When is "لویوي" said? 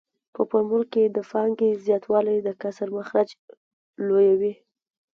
4.07-4.53